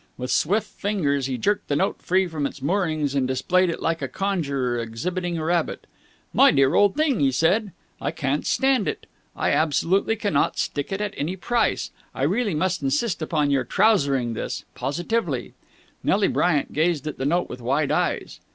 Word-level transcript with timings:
With 0.17 0.31
swift 0.31 0.65
fingers 0.65 1.27
he 1.27 1.37
jerked 1.37 1.67
the 1.67 1.75
note 1.75 2.01
free 2.01 2.25
from 2.25 2.47
its 2.47 2.59
moorings 2.59 3.13
and 3.13 3.27
displayed 3.27 3.69
it 3.69 3.83
like 3.83 4.01
a 4.01 4.07
conjurer 4.07 4.79
exhibiting 4.79 5.37
a 5.37 5.43
rabbit. 5.45 5.85
"My 6.33 6.49
dear 6.49 6.73
old 6.73 6.95
thing," 6.95 7.19
he 7.19 7.31
said, 7.31 7.71
"I 8.01 8.09
can't 8.09 8.43
stand 8.47 8.87
it! 8.87 9.05
I 9.35 9.51
absolutely 9.51 10.15
cannot 10.15 10.57
stick 10.57 10.91
it 10.91 11.01
at 11.01 11.13
any 11.17 11.35
price! 11.35 11.91
I 12.15 12.23
really 12.23 12.55
must 12.55 12.81
insist 12.81 13.21
on 13.31 13.51
your 13.51 13.63
trousering 13.63 14.33
this. 14.33 14.65
Positively!" 14.73 15.53
Nelly 16.03 16.29
Bryant 16.29 16.73
gazed 16.73 17.05
at 17.05 17.19
the 17.19 17.25
note 17.27 17.47
with 17.47 17.61
wide 17.61 17.91
eyes. 17.91 18.39